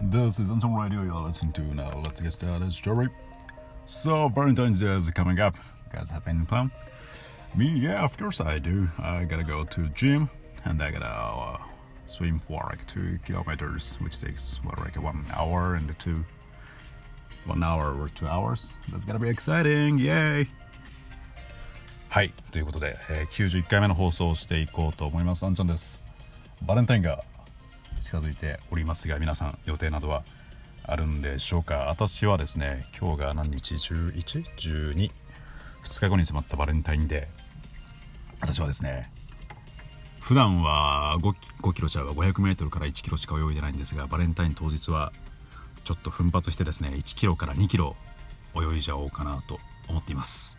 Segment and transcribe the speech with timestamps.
[0.00, 1.02] This is Anton Radio.
[1.02, 2.00] You're listening to now.
[2.04, 3.08] Let's get started, story.
[3.86, 5.56] So, Valentine's Day is coming up.
[5.56, 6.70] You guys have any plan?
[7.54, 8.88] Me, yeah, of course I do.
[8.98, 10.28] I gotta go to gym
[10.64, 11.58] and I gotta uh,
[12.06, 16.24] swim for like two kilometers, which takes what like one hour and two,
[17.46, 18.74] one hour or two hours.
[18.90, 19.98] That's gonna be exciting!
[19.98, 20.48] Yay!
[22.08, 25.44] はい、ということで、えー91回目の放送をしていこうと思います。
[25.44, 26.04] あんちゃんです。
[26.62, 27.24] バレンタインが
[27.99, 30.23] 近づいておりますが皆さん予定などは
[30.83, 31.85] あるんでしょうか。
[31.89, 35.11] 私はですね今日が何日？11?12
[35.83, 37.27] 2日後に迫ったバレンタインデー。
[38.41, 39.11] 私はですね
[40.19, 45.11] 普段は 5, 5キロちゃうわ 500m から1キロしか泳いでないんですがバレンタイン当日は
[45.83, 47.95] ちょっと奮発してですね1キロから2キロ
[48.55, 50.57] 泳いじゃおうかなと思っています。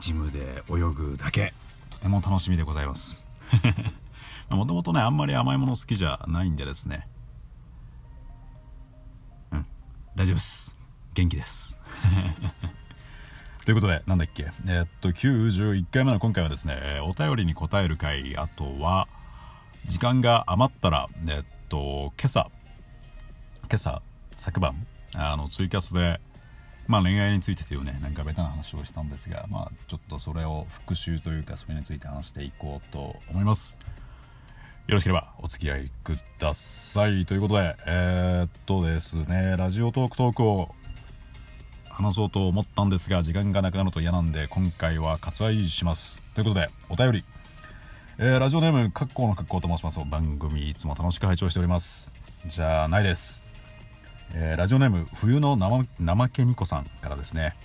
[0.00, 1.52] ジムで泳ぐだけ。
[1.90, 3.24] とても楽しみでございます。
[4.56, 7.08] もともとねあんまり甘いもの好きじゃないんでですね。
[9.52, 9.66] うん。
[10.14, 10.76] 大丈夫です。
[11.14, 11.78] 元気です。
[13.64, 14.50] ということでなんだっけ。
[14.66, 18.36] えーっと91回目の今回はですねお便りに答える回。
[18.36, 19.08] あとは
[19.86, 22.50] 時間が余ったらえーっと今朝
[23.62, 24.02] 今朝
[24.36, 26.20] 昨晩あのツイキャスで
[26.86, 33.78] まあ恋愛についてというねなんかベタな話をしたんですがまあちょっとそれを復習というかそれについて話していこうと思います。
[34.92, 37.24] よろしければお付き合いください。
[37.24, 40.74] ということでえー、っとですねラジオトークトークを
[41.88, 46.20] 話そうと思ったんですが時間がなくなると嫌なんで今回は割愛します。
[46.34, 47.24] ということでお便り。
[48.18, 49.98] えーラジオネーム格好の格好と申します。
[50.04, 52.12] 番組いつも楽しく拝聴しております。
[52.46, 53.46] じゃあないです。
[54.34, 57.56] えーラジオネーム冬の生怠けにこさんからですね、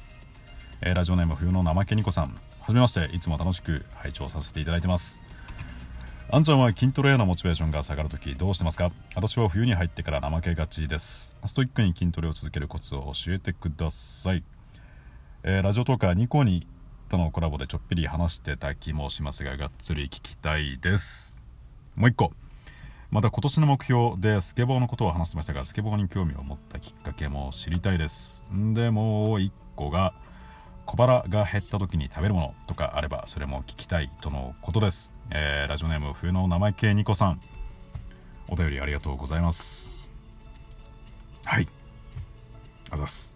[0.81, 2.29] えーラジオネーム冬の怠けにこさん。
[2.29, 2.31] は
[2.69, 5.21] じめましていつも楽しく拝聴させていただいてます。
[6.29, 8.91] あんちゃんは筋トレへのモチベーションが下がるときどうしてますか？
[9.15, 11.37] 私は冬に入ってから怠けがちです。
[11.45, 14.43] ストイックに筋トレを続けるコツを教えてください、
[15.43, 16.67] えーラジオトーカーニコニ
[17.07, 21.41] とのコラボでちょっぴり話してた気もしますががっつり聞きたいです。
[21.95, 22.33] もう一個。
[23.09, 28.45] また今年の目標でスケボーのことを話してましたがスケボーに興味を持ったきっかけも知りたいです。
[28.53, 30.13] んでもう一個が
[30.87, 37.41] 小腹が減った時に食べるものとかあればそれも聞きたいとのことです、えーラジオネーム冬の生系ニコさん。
[38.47, 40.09] お便りありがとうございます。
[41.43, 41.67] はい。
[42.89, 43.35] あざっす。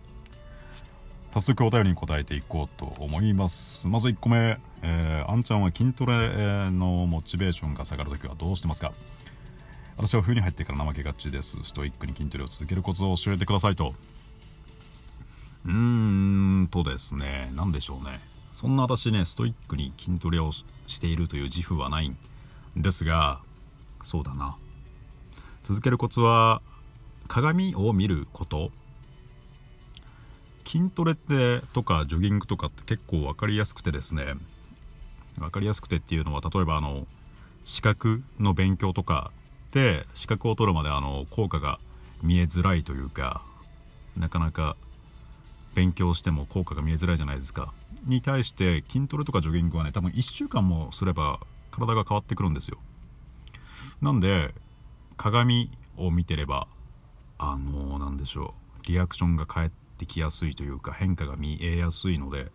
[1.34, 3.90] 早速お便りに答えていこうと思います。
[3.90, 8.94] まず1個目、えーあんちゃんは筋トレのモチベーションが下がるときはどうしてますか？
[9.98, 11.58] 私は冬に入ってから怠けがちです。
[11.66, 13.94] ストイックに筋トレを続けるコツを教えてくださいと。
[15.66, 18.20] うーんとですね何でしょうね。
[18.52, 22.18] そんな私ねストイックに筋トレをししているという自負はないん
[22.76, 23.40] ですが
[24.04, 24.58] そうだな。
[25.64, 26.62] 続けるコツは
[27.28, 28.72] 鏡を見ること。
[30.66, 34.36] 筋トレってとかジョギングとかって結構分かりやすくてですね
[35.38, 37.06] 分かりやすくてっていうのは例えばあの
[37.66, 39.32] 資格の勉強とか
[39.74, 41.78] で資格を取るまであの効果が
[42.24, 43.42] 見えづらいというか
[44.18, 44.78] なかなか
[45.74, 47.74] 勉強しても効果が見えづらいじゃないですか。
[48.06, 51.40] に対して筋トレとかジョギングはね多分1週間もすれば
[51.70, 52.78] 体が変わってくるんですよ。
[54.02, 54.54] なんで
[55.18, 56.68] 鏡を見てれば
[57.38, 58.88] あのなんでしょう。
[58.88, 62.52] リアクションが返ってきやすいというか変化が見えやすいので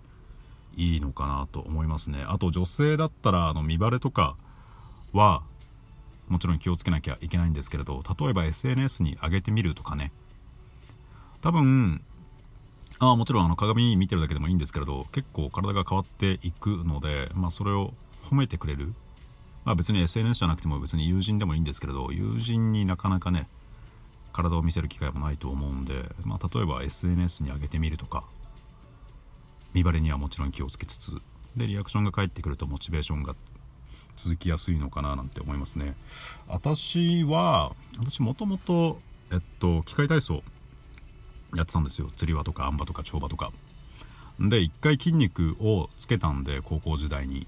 [0.76, 2.24] いいのかなと思いますね。
[2.26, 4.36] あと女性だったらあの見バレとか
[5.12, 5.42] は
[6.28, 10.12] もちろん気をつけなきゃいけないんですけれど例えば SNS に上げてみるとかね。
[11.40, 12.02] 多分
[12.98, 17.92] あもちろんあの鏡見てるだけでもいいんですけれど結構体が変わっていくので、まあ、それを
[18.30, 18.94] 褒めてくれる、
[19.64, 23.48] まあ、別に SNS じゃなくても別に友人でもいいんですけれど友人になかなかね
[24.32, 28.24] 体を見せる機会もないと思うんで、まあ、例えば SNS に上げてみるとか
[29.74, 31.12] 見バレにはもちろん気をつけつつ
[31.54, 33.34] でリアクションが返ってくるとモチベーションが
[34.16, 35.94] 続きやすいのかななんて思いますね。
[36.48, 38.98] 私は私もともと
[39.32, 40.42] えっと機械体操
[41.56, 42.08] やってたんですよ。
[42.16, 43.50] 釣り輪とかあん馬とか跳馬とか。
[44.38, 47.46] で一回筋肉をつけたんで高校時代に。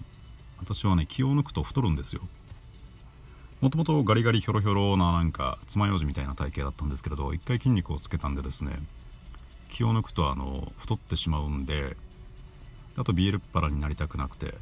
[0.61, 2.23] 私はね気を抜くと太るんですよ。
[3.61, 8.71] もともとガリガリヒョロヒョロななんか爪楊枝みたいな体型だったんですけれど一回筋肉をつけたんでですね
[9.69, 11.97] 気を抜くとあの太ってしまうんで
[12.97, 14.55] あと BL っ腹になりたくなくて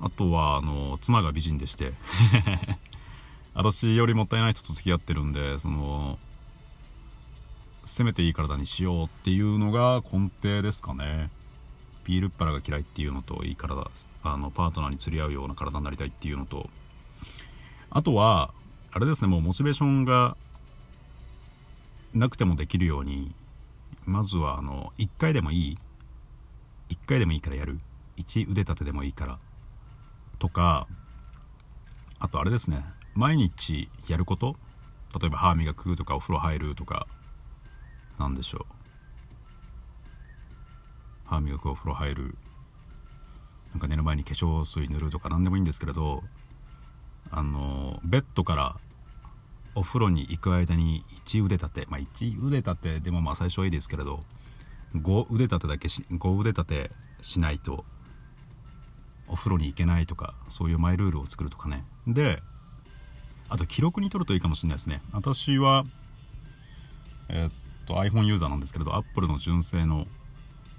[0.00, 1.92] あとはあの妻が美人でして。
[3.54, 6.18] 私よりもったいない人と付き合ってるんでその
[7.90, 11.28] 攻めていい体にしようっていうのが根底ですかね。
[12.04, 13.90] ビールっ腹が嫌いっていうのといい体
[14.22, 16.70] あのパートナーに釣り合うような体になりたいっていうのと。
[17.90, 18.54] あとは
[18.92, 20.36] あれですねもうモチベーションが
[22.14, 23.32] なくてもできるように
[24.06, 25.78] まずはあの1回でもいい
[26.90, 27.80] 1回でもいいからやる。
[28.18, 29.38] 1腕立てでもいいから。
[30.38, 30.86] とか
[32.20, 32.84] あとあれですね
[33.14, 34.54] 毎日やること。
[35.20, 37.08] 例えば歯磨くとかお風呂入るとか。
[38.20, 38.74] 何でしょう？
[41.24, 42.36] 歯磨くお風呂入る。
[43.72, 46.22] なんか寝る前に化粧水塗るとか何でもいいんですけれど
[47.30, 48.76] あのベッドから
[49.76, 51.86] お風呂に行く間に1腕立て。
[51.88, 54.20] まあ1腕立てでもまあ最初はいいですけれど
[54.96, 56.90] 5腕立てだけし5腕立て
[57.22, 57.84] しないと
[59.28, 61.84] お風呂に行けないとかそういうマイルールを作るとかね。
[62.08, 62.42] で
[63.48, 65.00] あと記録に取るといいかもしれないですね。
[65.12, 65.84] 私は
[67.28, 67.52] えー、っ
[67.90, 70.06] と iPhone ユーザーなんですけれど Apple の純正の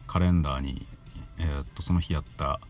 [0.08, 0.88] カレンダーに、
[1.38, 2.62] えー、っとその日やった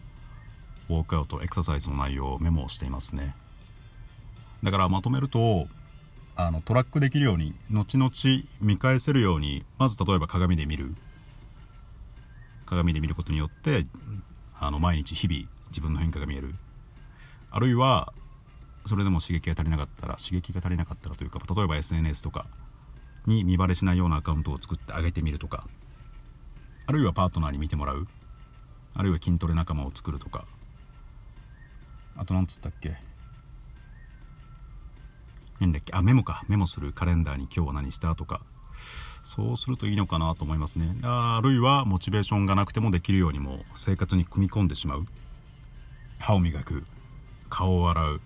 [0.89, 3.35] ウォークアウトエクササイズの内容をメモしていますね。
[4.63, 5.67] だからまとめると
[6.35, 8.11] あのトラックできるように後々
[8.61, 10.95] 見返せるようにまず例えば鏡で見る。
[12.65, 13.85] 鏡で見ることによって
[14.59, 16.55] あの毎日日々自分の変化が見える。
[17.51, 18.13] あるいは
[18.85, 22.47] それでも刺激が足りなかったら刺激が足りなかったらというか例えば SNS とか
[23.25, 25.67] に見バレしないようなアカウントを作ってあげてみるとか。
[26.85, 28.07] あるいはパートナーに見てもらう。
[28.93, 30.45] あるいは筋トレ仲間を作るとか。
[32.17, 32.97] あと何つったっけ。
[35.59, 35.93] 何だっけ。
[35.93, 36.43] あメモか。
[36.47, 38.41] メモするカレンダーに今日は何したとか。
[39.23, 40.97] そうするといいのかなと思いますね。
[41.03, 45.05] あるいはモチベーションがなくてもできるようにも生活に組み込んでしまう。
[46.19, 46.83] 歯を磨く。
[47.49, 48.21] 顔を洗う。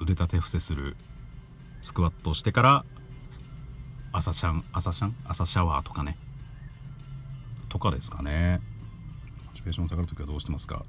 [0.00, 0.96] 腕立て伏せする。
[1.80, 2.84] スクワットしてから
[4.16, 5.16] 朝シャン朝シャン？
[5.24, 6.16] 朝シャワーとかね。
[7.68, 8.60] とかですかね。
[9.44, 10.84] モチベーション下がるときはどうしてますか？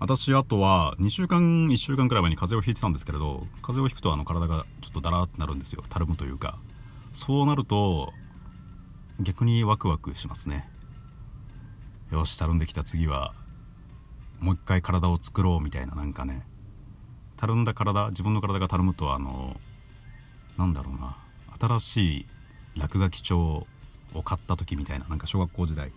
[0.00, 5.82] 私あとは2週間1週間くらい前に風邪をひいてたんですけれど風邪をひくとあの体がちょっとだらってなるんですよ。
[5.88, 6.58] たるむというか。
[7.14, 8.12] そうなると
[9.18, 10.68] 逆にワクワクしますね。
[12.12, 13.32] よしたるんできた次は
[14.40, 16.42] もう一回体を作ろうみたいななんかね。
[17.38, 19.56] たるんだ体自分の体がたるむとあの
[20.58, 21.16] なんだろうな。
[21.60, 22.26] 新しい
[22.76, 23.66] 落書き帳
[24.14, 25.06] を買った時みたいな。
[25.06, 25.92] なんか小学校時代。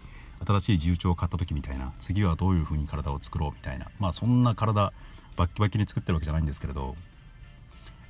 [0.45, 1.93] 新しい自由帳を買った時みたいな。
[1.99, 3.87] 次はどういう風に体を作ろうみたいな。
[3.99, 4.93] まあそんな体
[5.35, 6.95] バッキバキに作ってるわけじゃないんですけれど。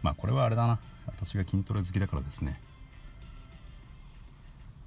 [0.02, 0.80] まあこれはあれだな。
[1.06, 2.60] 私が筋トレ好きだからですね。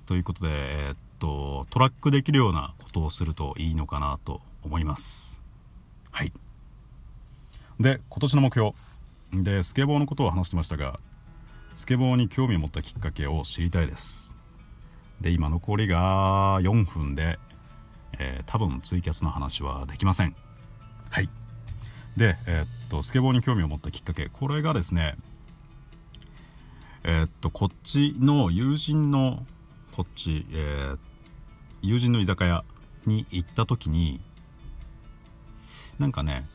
[0.06, 5.40] ということでえー、っとトラックできるようなことをするといいのかなと思います。
[6.10, 6.32] はい。
[7.78, 8.72] で今年の目標。
[9.32, 10.98] でスケボーのことを話してましたが
[11.74, 14.36] スケボーに興味を持ったきっかけを知りたいです。
[15.20, 17.38] で今残りが4分で、
[18.18, 20.34] えー、多分ツイキャスの話はできません。
[21.10, 21.28] はい。
[22.16, 24.28] で、えー、っとスケボーに興味を持ったきっかけ。
[24.28, 25.16] これがですね
[27.02, 29.44] えー、っとこっちの友人の
[29.92, 30.98] こっち、えー、
[31.82, 32.64] 友人の居酒屋
[33.06, 34.20] に行った時に
[35.98, 36.46] なんかね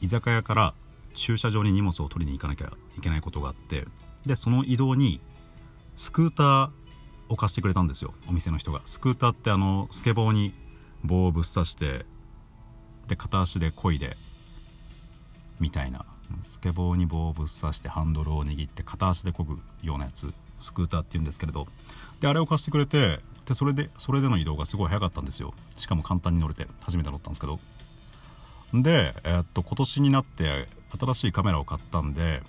[0.00, 0.74] 居酒屋から
[1.16, 3.86] 駐車場に荷物を取りに行かなきゃいけないことがあって
[4.24, 5.20] でその移動に
[5.96, 6.70] スクーター
[7.28, 8.82] を貸してくれたんですよお店の人が。
[8.84, 10.54] スクーターってあのスケボーに
[11.02, 12.06] 棒をぶっ刺して
[13.08, 14.16] で片足で漕いで
[15.58, 16.04] みたいな。
[16.42, 20.34] スケボーに棒をぶっ刺してハンドルを握って片足で漕ぐようなやつ。
[20.58, 21.66] スクーターっていうんですけれど。
[22.20, 25.54] であれを貸してくれてでそれでそれでの移動がすごい早かったんですよ。
[25.76, 27.58] しかも簡単に乗れて初めて乗ったんですけど。
[28.74, 30.66] で、えー、っと今年になって
[30.98, 32.42] 新しいカメラを買ったんで、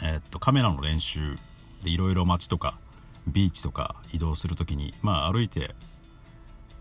[0.00, 1.36] えー、っとカメラの練習
[1.82, 2.78] でいろいろ街とか
[3.26, 5.74] ビーチとか移動する時にまあ歩いて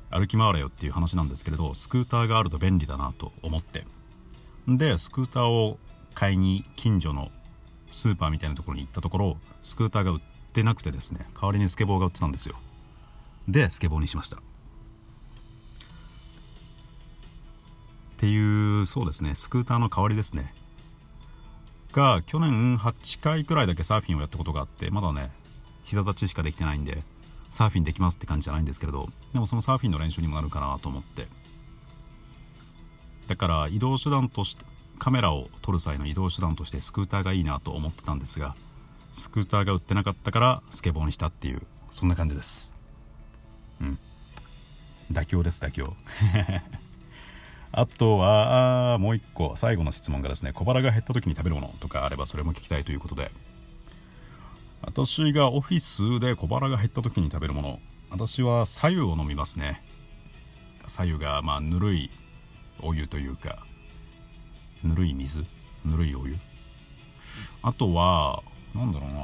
[0.10, 3.86] 歩き回れよっていう話なんですけれどスクーターがあると便利だなと思って。
[4.68, 5.80] でスクーターを
[6.14, 7.32] 買いに近所の
[7.90, 10.20] スーパーみたいなところに行ったところスクーターが売っ
[10.52, 12.56] てなくてですね代わりにスケボーが売ってたんですよ。
[13.48, 14.38] でスケボーにしました。
[18.18, 19.36] っていうそうですね。
[19.36, 20.52] スクーターの代わりですね。
[21.94, 25.32] が去年8回くらいだけサーフィンをやったことがあってまだね
[25.84, 27.04] 膝立ちしかできてないんで
[27.50, 31.28] サーフィンできますって感じじゃないんですけれどでもそのサーフィンの練習にもなるかなと思って。
[33.28, 34.66] だから移動手段として
[35.00, 38.56] カメラを撮る際の移動手段としてスクーターがいいなと思ってたんですが
[39.14, 42.76] スクーターが売ってなかったからスケボーにしたっていうそんな感じです。
[43.82, 44.00] うん。
[45.12, 45.94] 妥協です妥協。
[47.72, 53.32] あとはもう一個最後の質問がですね小腹が減った時に食べるものとかあればそれも聞きたいということで。
[54.84, 57.80] 私がオフィスで小腹が減った時に食べるもの。
[58.10, 59.84] 私は白湯を飲みますね。
[60.88, 62.12] 白湯がまあぬるい
[62.82, 63.58] お湯というか
[64.84, 65.44] ぬるい水？
[65.84, 66.36] ぬるいお湯？
[67.64, 68.44] あとは
[68.74, 69.18] なんだろうな。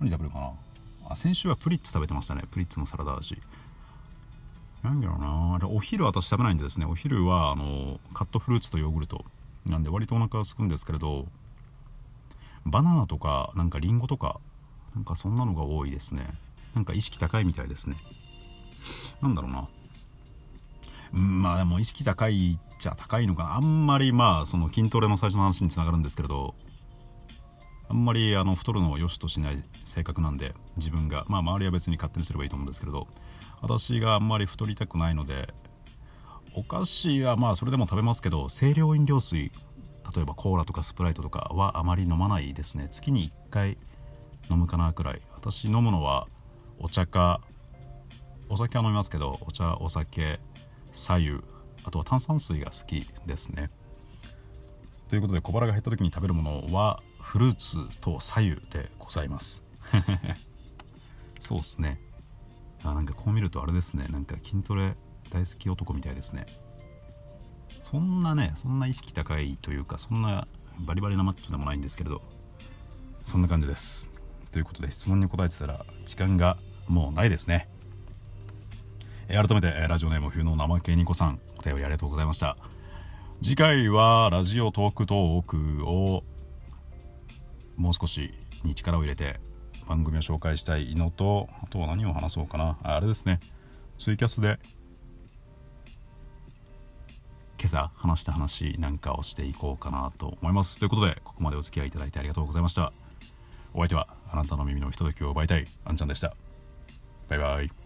[0.00, 0.52] 何食べるかな。
[1.10, 2.44] あ先週はプリッツ食べてましたね。
[2.50, 3.36] プリッツのサラダ味。
[4.82, 5.68] なんだろうな。
[5.68, 6.86] お昼私食べないんでですね。
[6.86, 9.24] お昼はあのカットフルーツとヨーグルト。
[9.66, 11.28] なんで割とお腹が空くんですけれど
[12.66, 14.40] バナナとかなんかリンゴとか
[14.94, 16.34] なんかそんなのが多いですね。
[16.74, 17.96] なんか意識高いみたいですね。
[19.20, 19.68] なんだろうな。
[21.14, 23.54] うんまあでも意識高いっちゃ高いのかな。
[23.54, 26.54] あんまりまあその筋トレの最初の話につながるんですけれど
[27.92, 33.06] あんまりあの太るのを良しとしない性格なんで自分がまあ周りは別に勝手にすればいいと思うんですけれど
[33.60, 35.52] 私があんまり太りたくないので
[36.56, 39.52] お菓子はまあそれでも食べますけど清涼飲料水
[40.14, 42.88] 例えばコーラとかスプライトとかはあまり飲まないですね。
[42.90, 43.78] 月に1回
[44.50, 45.22] 飲むかなくらい。
[45.34, 46.28] 私飲むのは
[46.78, 47.40] お茶か
[48.48, 50.40] お酒は飲みますけどお茶お酒
[50.92, 51.40] 左右
[51.84, 53.70] あとは炭酸水が好きですね。
[55.08, 57.54] ということで小腹が減った時に食べるものはフルー
[57.88, 59.64] ツと左右でございます。
[61.40, 61.98] そうっすね。
[62.84, 64.04] あなんかこう見るとあれですね。
[64.08, 64.94] なんか筋トレ
[65.30, 66.44] 大好き男みたいですね。
[67.84, 70.46] そんなねそんな意識高いというかそんな
[70.80, 72.20] バリバリなマッチョでもないんですけれど
[73.24, 74.10] そんな感じです。
[74.50, 77.70] ということで質問に答えてたら時間がもうないですね。
[79.28, 82.58] え改めてラジオネーム冬の生系ニコさんお便りありがとうございました。
[83.42, 85.42] 次回はラジオトークトー
[85.78, 86.24] クを
[87.76, 88.32] もう少し
[88.64, 89.40] に力を入れて
[89.88, 92.78] 番組を紹介したいのとあとは何を話そうかな。
[92.82, 93.40] あれですね。
[93.98, 94.58] ツイキャスで
[97.58, 100.78] 今朝話した話なんかをしていこうかなと思います。
[100.78, 102.92] ということでここまでお付き合いいただいてありがとうございました。
[103.74, 106.34] お相手はあなたの耳のひとときを奪いたいあんちゃんでした。
[107.28, 107.81] バイバイ。